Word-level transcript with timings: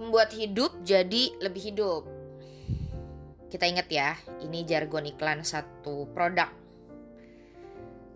membuat 0.00 0.32
hidup 0.32 0.72
jadi 0.80 1.36
lebih 1.44 1.62
hidup. 1.68 2.02
Kita 3.52 3.68
ingat 3.68 3.92
ya, 3.92 4.16
ini 4.40 4.64
jargon 4.64 5.04
iklan 5.04 5.44
satu 5.44 6.08
produk. 6.16 6.48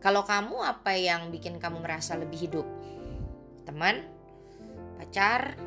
Kalau 0.01 0.25
kamu 0.25 0.65
apa 0.65 0.97
yang 0.97 1.29
bikin 1.29 1.61
kamu 1.61 1.85
merasa 1.85 2.17
lebih 2.17 2.49
hidup? 2.49 2.67
Teman, 3.69 4.01
pacar, 4.97 5.61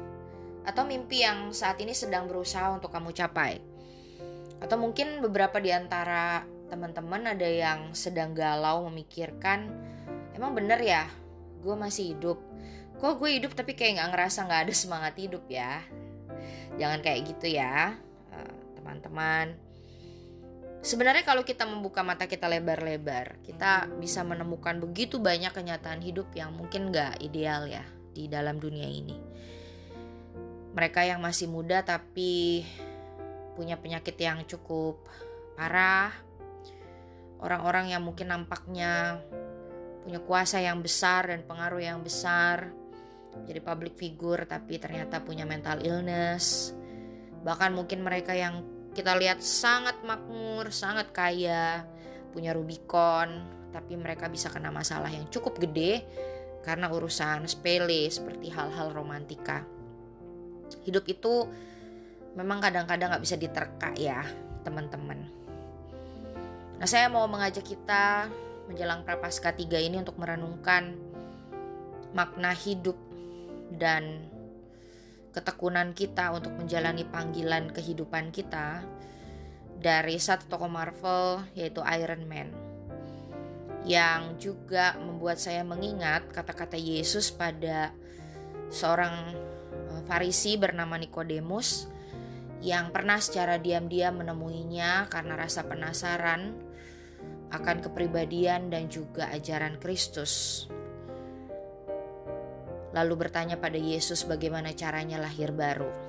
atau 0.66 0.90
mimpi 0.90 1.22
yang 1.22 1.54
saat 1.54 1.78
ini 1.78 1.94
sedang 1.94 2.26
berusaha 2.26 2.74
untuk 2.74 2.90
kamu 2.90 3.14
capai? 3.14 3.62
Atau 4.58 4.82
mungkin 4.82 5.22
beberapa 5.22 5.62
di 5.62 5.70
antara 5.70 6.42
teman-teman 6.74 7.38
ada 7.38 7.46
yang 7.46 7.94
sedang 7.94 8.34
galau 8.34 8.90
memikirkan, 8.90 9.70
emang 10.34 10.58
bener 10.58 10.82
ya, 10.82 11.06
gue 11.62 11.76
masih 11.78 12.18
hidup. 12.18 12.42
Kok 12.98 13.22
gue 13.22 13.30
hidup 13.38 13.54
tapi 13.54 13.78
kayak 13.78 14.02
gak 14.02 14.10
ngerasa 14.16 14.50
gak 14.50 14.62
ada 14.66 14.74
semangat 14.74 15.14
hidup 15.22 15.46
ya? 15.46 15.86
Jangan 16.78 17.00
kayak 17.02 17.22
gitu 17.36 17.48
ya, 17.58 17.96
eh, 18.34 18.56
teman-teman. 18.80 19.58
Sebenarnya 20.86 21.26
kalau 21.26 21.44
kita 21.44 21.68
membuka 21.68 22.06
mata 22.06 22.30
kita 22.30 22.48
lebar-lebar, 22.48 23.42
kita 23.44 23.92
bisa 24.00 24.24
menemukan 24.24 24.78
begitu 24.80 25.20
banyak 25.20 25.52
kenyataan 25.52 26.00
hidup 26.00 26.32
yang 26.32 26.54
mungkin 26.54 26.94
gak 26.94 27.20
ideal 27.20 27.68
ya 27.68 27.84
di 28.14 28.30
dalam 28.30 28.62
dunia 28.62 28.88
ini. 28.88 29.18
Mereka 30.78 31.04
yang 31.10 31.20
masih 31.20 31.50
muda 31.50 31.82
tapi 31.82 32.62
punya 33.58 33.76
penyakit 33.82 34.14
yang 34.22 34.46
cukup 34.46 35.02
parah, 35.58 36.14
orang-orang 37.42 37.90
yang 37.92 38.06
mungkin 38.06 38.30
nampaknya 38.30 39.18
punya 40.06 40.22
kuasa 40.22 40.62
yang 40.62 40.80
besar 40.80 41.34
dan 41.34 41.44
pengaruh 41.44 41.82
yang 41.82 42.00
besar, 42.06 42.72
jadi 43.46 43.60
public 43.62 44.00
figure 44.00 44.48
tapi 44.48 44.82
ternyata 44.82 45.22
punya 45.22 45.44
mental 45.44 45.84
illness. 45.84 46.74
Bahkan 47.46 47.76
mungkin 47.78 48.02
mereka 48.02 48.34
yang 48.34 48.66
kita 48.98 49.14
lihat 49.14 49.46
sangat 49.46 50.02
makmur, 50.02 50.74
sangat 50.74 51.14
kaya, 51.14 51.86
punya 52.34 52.56
Rubicon, 52.58 53.46
tapi 53.70 53.94
mereka 53.94 54.26
bisa 54.26 54.50
kena 54.50 54.74
masalah 54.74 55.14
yang 55.14 55.30
cukup 55.30 55.62
gede 55.62 56.02
karena 56.66 56.90
urusan 56.90 57.46
sepele 57.46 58.10
seperti 58.10 58.50
hal-hal 58.50 58.90
romantika. 58.90 59.62
Hidup 60.84 61.06
itu 61.06 61.46
memang 62.34 62.60
kadang-kadang 62.60 63.14
gak 63.14 63.24
bisa 63.24 63.38
diterka 63.38 63.94
ya, 63.96 64.26
teman-teman. 64.66 65.30
Nah, 66.78 66.88
saya 66.90 67.08
mau 67.08 67.26
mengajak 67.26 67.64
kita 67.64 68.30
menjelang 68.68 69.08
Prapaskah 69.08 69.56
3 69.56 69.80
ini 69.80 70.04
untuk 70.04 70.20
merenungkan 70.20 70.94
makna 72.12 72.52
hidup 72.52 73.07
dan 73.76 74.32
ketekunan 75.36 75.94
kita 75.94 76.34
untuk 76.34 76.56
menjalani 76.58 77.06
panggilan 77.06 77.70
kehidupan 77.70 78.34
kita 78.34 78.82
dari 79.78 80.18
satu 80.18 80.50
tokoh 80.50 80.72
Marvel 80.72 81.46
yaitu 81.54 81.86
Iron 81.86 82.26
Man. 82.26 82.50
Yang 83.86 84.52
juga 84.52 84.98
membuat 85.00 85.40
saya 85.40 85.62
mengingat 85.64 86.28
kata-kata 86.34 86.76
Yesus 86.76 87.30
pada 87.32 87.94
seorang 88.74 89.38
eh, 89.94 90.02
Farisi 90.10 90.58
bernama 90.58 90.98
Nikodemus 90.98 91.88
yang 92.60 92.90
pernah 92.90 93.22
secara 93.22 93.62
diam-diam 93.62 94.18
menemuinya 94.18 95.06
karena 95.14 95.38
rasa 95.38 95.62
penasaran 95.70 96.58
akan 97.54 97.78
kepribadian 97.80 98.74
dan 98.74 98.90
juga 98.92 99.30
ajaran 99.32 99.78
Kristus 99.78 100.66
lalu 102.96 103.28
bertanya 103.28 103.60
pada 103.60 103.80
Yesus 103.80 104.24
bagaimana 104.24 104.72
caranya 104.76 105.20
lahir 105.20 105.52
baru. 105.52 106.08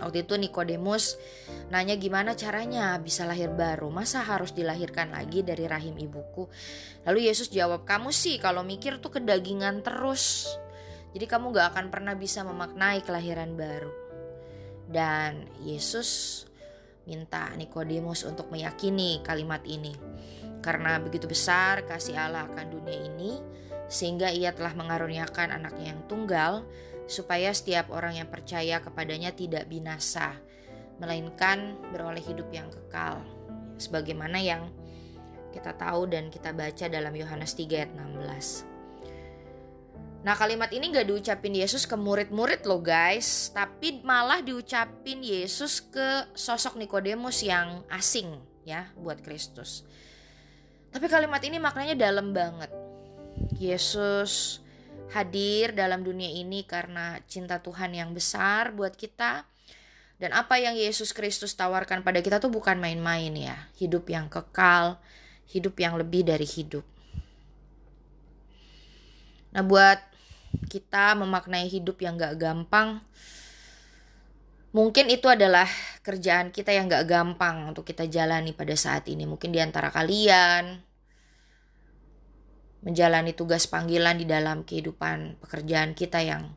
Waktu 0.00 0.24
itu 0.24 0.40
Nikodemus 0.40 1.20
nanya 1.68 2.00
gimana 2.00 2.32
caranya 2.32 2.96
bisa 2.96 3.28
lahir 3.28 3.52
baru, 3.52 3.92
masa 3.92 4.24
harus 4.24 4.56
dilahirkan 4.56 5.12
lagi 5.12 5.44
dari 5.44 5.68
rahim 5.68 5.94
ibuku? 6.00 6.48
Lalu 7.04 7.28
Yesus 7.28 7.52
jawab, 7.52 7.84
kamu 7.84 8.08
sih 8.08 8.40
kalau 8.40 8.64
mikir 8.64 8.98
tuh 9.04 9.20
kedagingan 9.20 9.84
terus. 9.84 10.48
Jadi 11.12 11.28
kamu 11.28 11.52
gak 11.52 11.76
akan 11.76 11.86
pernah 11.92 12.16
bisa 12.16 12.40
memaknai 12.40 13.04
kelahiran 13.04 13.52
baru. 13.52 13.92
Dan 14.88 15.44
Yesus 15.60 16.42
minta 17.04 17.52
Nikodemus 17.52 18.24
untuk 18.24 18.48
meyakini 18.48 19.20
kalimat 19.20 19.60
ini. 19.68 19.92
Karena 20.64 20.96
begitu 21.02 21.28
besar 21.28 21.84
kasih 21.84 22.16
Allah 22.16 22.48
akan 22.48 22.66
dunia 22.70 22.96
ini, 22.96 23.36
sehingga 23.92 24.32
ia 24.32 24.56
telah 24.56 24.72
mengaruniakan 24.72 25.52
anaknya 25.52 25.92
yang 25.92 26.00
tunggal, 26.08 26.64
supaya 27.04 27.52
setiap 27.52 27.92
orang 27.92 28.16
yang 28.16 28.28
percaya 28.32 28.80
kepadanya 28.80 29.36
tidak 29.36 29.68
binasa, 29.68 30.32
melainkan 30.96 31.76
beroleh 31.92 32.24
hidup 32.24 32.48
yang 32.48 32.72
kekal. 32.72 33.20
Sebagaimana 33.76 34.40
yang 34.40 34.72
kita 35.52 35.76
tahu 35.76 36.08
dan 36.08 36.32
kita 36.32 36.56
baca 36.56 36.88
dalam 36.88 37.12
Yohanes 37.12 37.52
3 37.52 37.68
ayat 37.84 37.92
16. 37.92 38.72
Nah 40.22 40.38
kalimat 40.38 40.70
ini 40.70 40.94
gak 40.94 41.10
diucapin 41.10 41.50
Yesus 41.50 41.82
ke 41.82 41.98
murid-murid 41.98 42.62
loh 42.62 42.78
guys 42.78 43.50
Tapi 43.50 44.06
malah 44.06 44.38
diucapin 44.38 45.18
Yesus 45.18 45.82
ke 45.82 46.30
sosok 46.30 46.78
Nikodemus 46.78 47.42
yang 47.42 47.82
asing 47.90 48.38
ya 48.62 48.86
buat 48.94 49.18
Kristus 49.18 49.82
Tapi 50.94 51.10
kalimat 51.10 51.42
ini 51.42 51.58
maknanya 51.58 51.98
dalam 51.98 52.30
banget 52.30 52.70
Yesus 53.62 54.58
hadir 55.14 55.76
dalam 55.76 56.02
dunia 56.02 56.26
ini 56.32 56.66
karena 56.66 57.20
cinta 57.30 57.62
Tuhan 57.62 57.94
yang 57.94 58.10
besar 58.10 58.74
buat 58.74 58.98
kita. 58.98 59.46
Dan 60.18 60.30
apa 60.34 60.58
yang 60.58 60.78
Yesus 60.78 61.10
Kristus 61.10 61.54
tawarkan 61.58 62.06
pada 62.06 62.22
kita 62.22 62.38
tuh 62.38 62.50
bukan 62.50 62.78
main-main 62.78 63.34
ya. 63.34 63.58
Hidup 63.78 64.06
yang 64.10 64.30
kekal, 64.30 64.98
hidup 65.50 65.78
yang 65.78 65.98
lebih 65.98 66.22
dari 66.26 66.46
hidup. 66.46 66.86
Nah 69.52 69.62
buat 69.66 69.98
kita 70.70 71.18
memaknai 71.18 71.66
hidup 71.68 72.00
yang 72.00 72.16
gak 72.16 72.38
gampang, 72.38 73.02
mungkin 74.70 75.10
itu 75.10 75.26
adalah 75.28 75.68
kerjaan 76.06 76.54
kita 76.54 76.72
yang 76.72 76.88
gak 76.88 77.04
gampang 77.04 77.68
untuk 77.68 77.84
kita 77.84 78.06
jalani 78.08 78.54
pada 78.54 78.72
saat 78.78 79.10
ini. 79.10 79.26
Mungkin 79.26 79.50
di 79.52 79.60
antara 79.60 79.90
kalian, 79.90 80.91
menjalani 82.82 83.32
tugas 83.32 83.70
panggilan 83.70 84.18
di 84.18 84.26
dalam 84.26 84.66
kehidupan 84.66 85.38
pekerjaan 85.42 85.94
kita 85.94 86.22
yang 86.22 86.50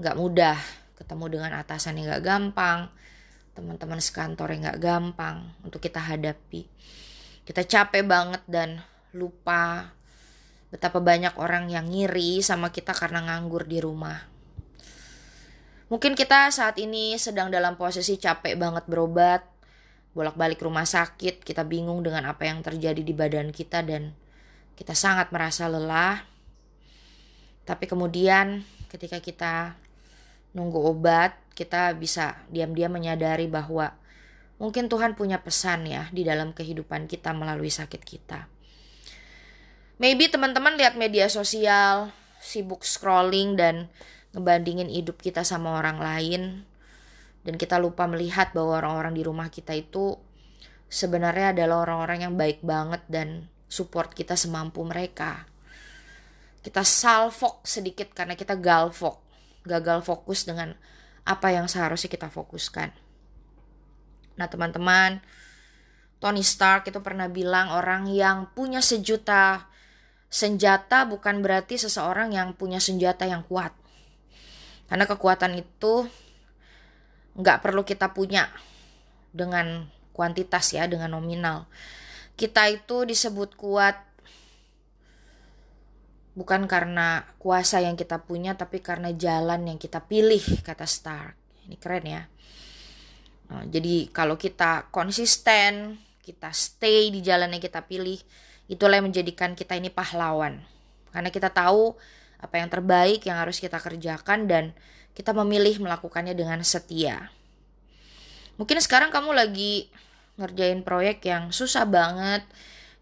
nggak 0.00 0.16
mudah. 0.16 0.58
Ketemu 0.96 1.24
dengan 1.28 1.52
atasan 1.58 1.98
yang 2.00 2.12
nggak 2.12 2.24
gampang 2.24 2.88
teman-teman 3.52 4.00
sekantor 4.00 4.48
yang 4.52 4.64
nggak 4.64 4.80
gampang 4.80 5.52
untuk 5.60 5.84
kita 5.84 6.00
hadapi. 6.00 6.64
Kita 7.44 7.62
capek 7.68 8.02
banget 8.06 8.42
dan 8.48 8.80
lupa 9.12 9.92
betapa 10.72 11.04
banyak 11.04 11.36
orang 11.36 11.68
yang 11.68 11.84
ngiri 11.92 12.40
sama 12.40 12.72
kita 12.72 12.96
karena 12.96 13.20
nganggur 13.28 13.68
di 13.68 13.76
rumah. 13.84 14.24
Mungkin 15.92 16.16
kita 16.16 16.48
saat 16.48 16.80
ini 16.80 17.20
sedang 17.20 17.52
dalam 17.52 17.76
posisi 17.76 18.16
capek 18.16 18.56
banget 18.56 18.88
berobat 18.88 19.44
bolak-balik 20.16 20.60
rumah 20.64 20.88
sakit 20.88 21.44
kita 21.44 21.64
bingung 21.64 22.00
dengan 22.04 22.28
apa 22.28 22.48
yang 22.48 22.64
terjadi 22.64 23.00
di 23.00 23.12
badan 23.12 23.52
kita 23.52 23.84
dan 23.84 24.16
kita 24.82 24.98
sangat 24.98 25.30
merasa 25.30 25.70
lelah. 25.70 26.26
Tapi 27.62 27.86
kemudian 27.86 28.66
ketika 28.90 29.22
kita 29.22 29.78
nunggu 30.58 30.82
obat, 30.82 31.38
kita 31.54 31.94
bisa 31.94 32.42
diam-diam 32.50 32.90
menyadari 32.90 33.46
bahwa 33.46 33.94
mungkin 34.58 34.90
Tuhan 34.90 35.14
punya 35.14 35.38
pesan 35.38 35.86
ya 35.86 36.10
di 36.10 36.26
dalam 36.26 36.50
kehidupan 36.50 37.06
kita 37.06 37.30
melalui 37.30 37.70
sakit 37.70 38.02
kita. 38.02 38.50
Maybe 40.02 40.26
teman-teman 40.26 40.74
lihat 40.74 40.98
media 40.98 41.30
sosial, 41.30 42.10
sibuk 42.42 42.82
scrolling 42.82 43.54
dan 43.54 43.86
ngebandingin 44.34 44.90
hidup 44.90 45.22
kita 45.22 45.46
sama 45.46 45.78
orang 45.78 46.02
lain 46.02 46.42
dan 47.46 47.54
kita 47.54 47.78
lupa 47.78 48.10
melihat 48.10 48.50
bahwa 48.50 48.82
orang-orang 48.82 49.14
di 49.14 49.22
rumah 49.22 49.46
kita 49.46 49.78
itu 49.78 50.18
sebenarnya 50.90 51.54
adalah 51.54 51.86
orang-orang 51.86 52.18
yang 52.26 52.34
baik 52.34 52.66
banget 52.66 53.06
dan 53.06 53.51
support 53.72 54.12
kita 54.12 54.36
semampu 54.36 54.84
mereka. 54.84 55.48
Kita 56.60 56.84
salfok 56.84 57.64
sedikit 57.64 58.12
karena 58.12 58.36
kita 58.36 58.60
galfok, 58.60 59.16
gagal 59.64 60.04
fokus 60.04 60.44
dengan 60.44 60.76
apa 61.24 61.48
yang 61.56 61.64
seharusnya 61.64 62.12
kita 62.12 62.28
fokuskan. 62.28 62.92
Nah 64.36 64.46
teman-teman, 64.46 65.24
Tony 66.20 66.44
Stark 66.44 66.92
itu 66.92 67.00
pernah 67.00 67.32
bilang 67.32 67.72
orang 67.72 68.12
yang 68.12 68.52
punya 68.52 68.84
sejuta 68.84 69.66
senjata 70.28 71.08
bukan 71.08 71.40
berarti 71.40 71.80
seseorang 71.80 72.36
yang 72.36 72.52
punya 72.52 72.78
senjata 72.78 73.24
yang 73.24 73.42
kuat. 73.48 73.72
Karena 74.86 75.08
kekuatan 75.08 75.56
itu 75.56 76.04
nggak 77.32 77.64
perlu 77.64 77.82
kita 77.88 78.12
punya 78.12 78.52
dengan 79.32 79.88
kuantitas 80.12 80.76
ya, 80.76 80.84
dengan 80.84 81.16
nominal 81.16 81.64
kita 82.42 82.66
itu 82.74 83.06
disebut 83.06 83.54
kuat 83.54 83.94
Bukan 86.32 86.64
karena 86.64 87.28
kuasa 87.36 87.84
yang 87.84 87.92
kita 87.92 88.24
punya, 88.24 88.56
tapi 88.56 88.80
karena 88.80 89.12
jalan 89.12 89.68
yang 89.68 89.76
kita 89.76 90.00
pilih, 90.00 90.40
kata 90.64 90.88
Stark. 90.88 91.36
Ini 91.68 91.76
keren 91.76 92.04
ya. 92.08 92.22
Nah, 93.52 93.68
jadi 93.68 94.08
kalau 94.08 94.40
kita 94.40 94.88
konsisten, 94.88 96.00
kita 96.24 96.48
stay 96.56 97.12
di 97.12 97.20
jalan 97.20 97.52
yang 97.52 97.60
kita 97.60 97.84
pilih, 97.84 98.16
itulah 98.64 98.96
yang 98.96 99.12
menjadikan 99.12 99.52
kita 99.52 99.76
ini 99.76 99.92
pahlawan. 99.92 100.64
Karena 101.12 101.28
kita 101.28 101.52
tahu 101.52 101.92
apa 102.40 102.54
yang 102.56 102.72
terbaik 102.72 103.20
yang 103.28 103.36
harus 103.36 103.60
kita 103.60 103.76
kerjakan 103.76 104.48
dan 104.48 104.64
kita 105.12 105.36
memilih 105.36 105.84
melakukannya 105.84 106.32
dengan 106.32 106.64
setia. 106.64 107.28
Mungkin 108.56 108.80
sekarang 108.80 109.12
kamu 109.12 109.36
lagi 109.36 109.92
ngerjain 110.42 110.82
proyek 110.82 111.22
yang 111.22 111.54
susah 111.54 111.86
banget, 111.86 112.42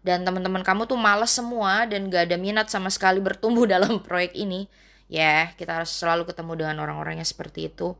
dan 0.01 0.21
teman-teman 0.21 0.61
kamu 0.61 0.85
tuh 0.85 0.97
males 0.97 1.33
semua 1.33 1.85
dan 1.89 2.09
gak 2.09 2.29
ada 2.29 2.37
minat 2.37 2.69
sama 2.69 2.93
sekali 2.93 3.17
bertumbuh 3.17 3.65
dalam 3.73 4.01
proyek 4.01 4.37
ini, 4.37 4.69
ya 5.09 5.49
kita 5.57 5.81
harus 5.81 5.89
selalu 5.89 6.29
ketemu 6.29 6.65
dengan 6.65 6.77
orang-orang 6.85 7.21
yang 7.21 7.27
seperti 7.27 7.73
itu. 7.73 7.97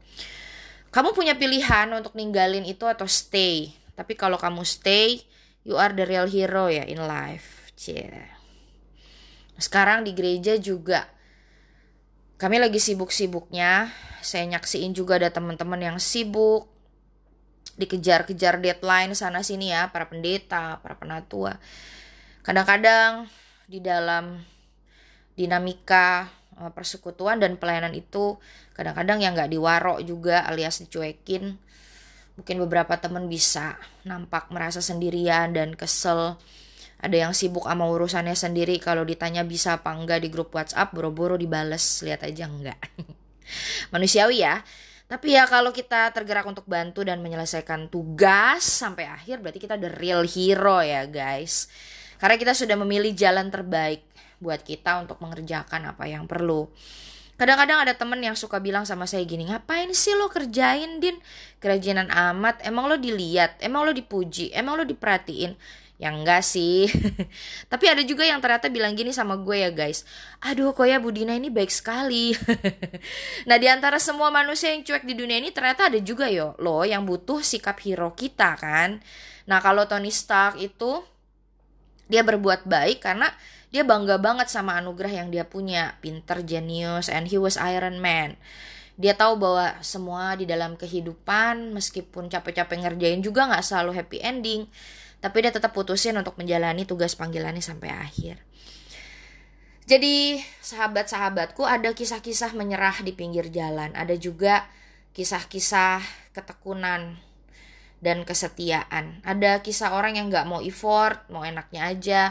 Kamu 0.92 1.16
punya 1.16 1.40
pilihan 1.40 1.88
untuk 1.96 2.14
ninggalin 2.20 2.68
itu 2.68 2.84
atau 2.84 3.08
stay. 3.08 3.72
Tapi 3.96 4.16
kalau 4.16 4.36
kamu 4.36 4.68
stay, 4.68 5.24
you 5.64 5.80
are 5.80 5.96
the 5.96 6.04
real 6.04 6.28
hero 6.28 6.68
ya 6.68 6.84
in 6.84 7.00
life. 7.00 7.72
Cie. 7.80 8.12
Sekarang 9.56 10.04
di 10.04 10.12
gereja 10.12 10.60
juga 10.60 11.08
kami 12.42 12.58
lagi 12.58 12.82
sibuk-sibuknya. 12.82 13.94
Saya 14.26 14.50
nyaksiin 14.50 14.98
juga 14.98 15.22
ada 15.22 15.30
teman-teman 15.30 15.78
yang 15.78 15.98
sibuk 16.02 16.71
dikejar-kejar 17.80 18.60
deadline 18.60 19.16
sana 19.16 19.46
sini 19.46 19.72
ya 19.72 19.92
para 19.92 20.08
pendeta, 20.08 20.80
para 20.84 20.96
penatua. 21.00 21.60
Kadang-kadang 22.42 23.30
di 23.70 23.80
dalam 23.80 24.42
dinamika 25.38 26.28
eh, 26.60 26.72
persekutuan 26.74 27.40
dan 27.40 27.56
pelayanan 27.56 27.96
itu 27.96 28.36
kadang-kadang 28.76 29.24
yang 29.24 29.38
nggak 29.38 29.52
diwarok 29.52 30.00
juga 30.04 30.44
alias 30.46 30.84
dicuekin. 30.84 31.56
Mungkin 32.40 32.58
beberapa 32.64 32.96
teman 32.98 33.28
bisa 33.28 33.78
nampak 34.08 34.50
merasa 34.50 34.80
sendirian 34.82 35.52
dan 35.54 35.78
kesel. 35.78 36.40
Ada 37.02 37.28
yang 37.28 37.34
sibuk 37.34 37.66
sama 37.66 37.90
urusannya 37.90 38.38
sendiri 38.38 38.78
kalau 38.78 39.02
ditanya 39.02 39.42
bisa 39.42 39.82
apa 39.82 39.90
enggak 39.94 40.22
di 40.22 40.30
grup 40.30 40.54
WhatsApp 40.54 40.94
boro-boro 40.94 41.34
dibales, 41.34 41.82
lihat 42.06 42.22
aja 42.22 42.46
enggak. 42.46 42.78
Manusiawi 43.94 44.46
ya. 44.46 44.62
Tapi 45.12 45.36
ya 45.36 45.44
kalau 45.44 45.76
kita 45.76 46.08
tergerak 46.16 46.48
untuk 46.48 46.64
bantu 46.64 47.04
dan 47.04 47.20
menyelesaikan 47.20 47.92
tugas 47.92 48.64
sampai 48.64 49.12
akhir 49.12 49.44
berarti 49.44 49.60
kita 49.60 49.76
the 49.76 49.92
real 50.00 50.24
hero 50.24 50.80
ya 50.80 51.04
guys. 51.04 51.68
Karena 52.16 52.40
kita 52.40 52.56
sudah 52.56 52.80
memilih 52.80 53.12
jalan 53.12 53.52
terbaik 53.52 54.08
buat 54.40 54.64
kita 54.64 55.04
untuk 55.04 55.20
mengerjakan 55.20 55.92
apa 55.92 56.08
yang 56.08 56.32
perlu. 56.32 56.72
Kadang-kadang 57.36 57.84
ada 57.84 57.92
temen 57.92 58.24
yang 58.24 58.40
suka 58.40 58.64
bilang 58.64 58.88
sama 58.88 59.04
saya 59.04 59.28
gini, 59.28 59.50
ngapain 59.52 59.92
sih 59.92 60.16
lo 60.16 60.32
kerjain 60.32 61.04
Din? 61.04 61.18
Kerajinan 61.60 62.08
amat, 62.08 62.64
emang 62.64 62.88
lo 62.88 62.96
dilihat, 62.96 63.60
emang 63.60 63.84
lo 63.84 63.92
dipuji, 63.92 64.54
emang 64.56 64.80
lo 64.80 64.86
diperhatiin. 64.88 65.58
Yang 66.02 66.16
enggak 66.18 66.42
sih. 66.42 66.90
Tapi 67.72 67.86
ada 67.86 68.02
juga 68.02 68.26
yang 68.26 68.42
ternyata 68.42 68.74
bilang 68.74 68.98
gini 68.98 69.14
sama 69.14 69.38
gue 69.38 69.62
ya 69.62 69.70
guys. 69.70 70.02
Aduh 70.42 70.74
kok 70.74 70.90
ya 70.90 70.98
Budina 70.98 71.38
ini 71.38 71.54
baik 71.54 71.70
sekali. 71.70 72.34
nah 73.48 73.62
di 73.62 73.70
antara 73.70 74.02
semua 74.02 74.34
manusia 74.34 74.74
yang 74.74 74.82
cuek 74.82 75.06
di 75.06 75.14
dunia 75.14 75.38
ini 75.38 75.54
ternyata 75.54 75.94
ada 75.94 76.02
juga 76.02 76.26
yo 76.26 76.58
lo 76.58 76.82
yang 76.82 77.06
butuh 77.06 77.46
sikap 77.46 77.78
hero 77.86 78.18
kita 78.18 78.58
kan. 78.58 78.98
Nah 79.46 79.62
kalau 79.62 79.86
Tony 79.86 80.10
Stark 80.10 80.58
itu 80.58 81.06
dia 82.10 82.26
berbuat 82.26 82.66
baik 82.66 83.06
karena 83.06 83.30
dia 83.70 83.86
bangga 83.86 84.18
banget 84.18 84.50
sama 84.50 84.82
anugerah 84.82 85.22
yang 85.22 85.30
dia 85.30 85.46
punya. 85.46 86.02
Pinter, 86.02 86.42
jenius, 86.42 87.14
and 87.14 87.30
he 87.30 87.38
was 87.38 87.62
Iron 87.62 88.02
Man 88.02 88.42
dia 89.02 89.18
tahu 89.18 89.40
bahwa 89.40 89.82
semua 89.82 90.38
di 90.38 90.46
dalam 90.46 90.78
kehidupan 90.78 91.74
meskipun 91.74 92.30
capek-capek 92.30 92.86
ngerjain 92.86 93.24
juga 93.26 93.50
nggak 93.50 93.66
selalu 93.66 93.98
happy 93.98 94.22
ending 94.22 94.70
tapi 95.22 95.46
dia 95.46 95.54
tetap 95.54 95.72
putusin 95.72 96.18
untuk 96.18 96.36
menjalani 96.42 96.84
tugas 96.90 97.14
panggilannya 97.14 97.62
sampai 97.62 97.94
akhir. 97.94 98.42
Jadi 99.86 100.42
sahabat-sahabatku 100.66 101.62
ada 101.62 101.94
kisah-kisah 101.94 102.58
menyerah 102.58 103.06
di 103.06 103.14
pinggir 103.14 103.54
jalan, 103.54 103.94
ada 103.94 104.18
juga 104.18 104.66
kisah-kisah 105.14 106.02
ketekunan 106.34 107.22
dan 108.02 108.26
kesetiaan. 108.26 109.22
Ada 109.22 109.62
kisah 109.62 109.94
orang 109.94 110.18
yang 110.18 110.34
gak 110.34 110.50
mau 110.50 110.60
effort, 110.66 111.22
mau 111.30 111.46
enaknya 111.46 111.82
aja. 111.86 112.22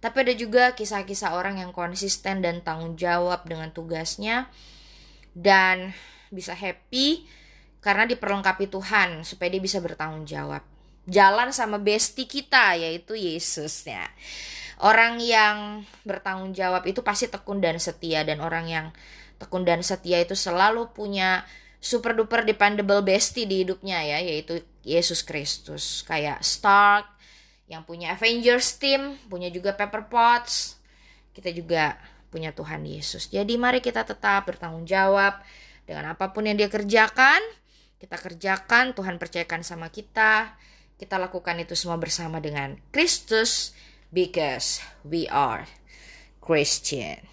Tapi 0.00 0.16
ada 0.24 0.32
juga 0.32 0.72
kisah-kisah 0.72 1.36
orang 1.36 1.60
yang 1.60 1.76
konsisten 1.76 2.40
dan 2.40 2.64
tanggung 2.64 2.96
jawab 2.96 3.44
dengan 3.44 3.68
tugasnya 3.68 4.48
dan 5.36 5.92
bisa 6.32 6.56
happy 6.56 7.28
karena 7.84 8.08
diperlengkapi 8.08 8.72
Tuhan 8.72 9.28
supaya 9.28 9.52
dia 9.52 9.60
bisa 9.60 9.76
bertanggung 9.82 10.24
jawab 10.24 10.64
jalan 11.08 11.54
sama 11.54 11.80
bestie 11.80 12.28
kita 12.28 12.76
yaitu 12.76 13.16
Yesus 13.16 13.86
ya. 13.88 14.04
Orang 14.80 15.20
yang 15.20 15.84
bertanggung 16.08 16.56
jawab 16.56 16.88
itu 16.88 17.04
pasti 17.04 17.28
tekun 17.28 17.60
dan 17.60 17.76
setia 17.76 18.24
dan 18.24 18.40
orang 18.40 18.64
yang 18.64 18.86
tekun 19.36 19.68
dan 19.68 19.84
setia 19.84 20.20
itu 20.24 20.32
selalu 20.32 20.88
punya 20.96 21.44
super 21.80 22.12
duper 22.16 22.44
dependable 22.44 23.00
bestie 23.04 23.44
di 23.44 23.64
hidupnya 23.64 24.00
ya 24.04 24.18
yaitu 24.24 24.64
Yesus 24.84 25.20
Kristus. 25.24 26.04
Kayak 26.08 26.40
Stark 26.40 27.08
yang 27.68 27.84
punya 27.84 28.16
Avengers 28.16 28.80
team, 28.80 29.20
punya 29.28 29.52
juga 29.52 29.76
Pepper 29.76 30.08
Potts. 30.08 30.80
Kita 31.36 31.52
juga 31.52 32.00
punya 32.32 32.56
Tuhan 32.56 32.80
Yesus. 32.84 33.28
Jadi 33.28 33.60
mari 33.60 33.84
kita 33.84 34.08
tetap 34.08 34.48
bertanggung 34.48 34.88
jawab 34.88 35.40
dengan 35.84 36.16
apa 36.16 36.32
pun 36.32 36.48
yang 36.48 36.56
dia 36.56 36.72
kerjakan. 36.72 37.40
Kita 38.00 38.16
kerjakan, 38.16 38.96
Tuhan 38.96 39.20
percayakan 39.20 39.60
sama 39.60 39.92
kita 39.92 40.56
kita 41.00 41.16
lakukan 41.16 41.56
itu 41.56 41.72
semua 41.72 41.96
bersama 41.96 42.44
dengan 42.44 42.76
Kristus 42.92 43.72
because 44.12 44.84
we 45.00 45.24
are 45.32 45.64
Christian. 46.44 47.24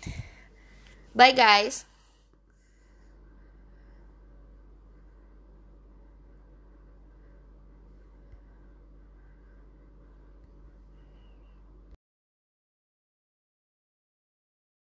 Bye 1.11 1.35
guys. 1.35 1.83